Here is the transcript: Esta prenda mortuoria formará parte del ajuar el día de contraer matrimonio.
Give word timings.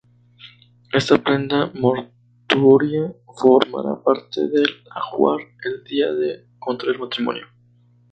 Esta 0.91 1.21
prenda 1.23 1.71
mortuoria 1.75 3.13
formará 3.39 4.01
parte 4.03 4.47
del 4.47 4.65
ajuar 4.89 5.39
el 5.63 5.83
día 5.83 6.11
de 6.11 6.47
contraer 6.57 6.97
matrimonio. 6.97 7.45